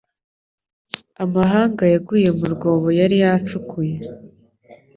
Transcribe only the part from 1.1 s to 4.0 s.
Amahanga yaguye mu rwobo yari yacukuye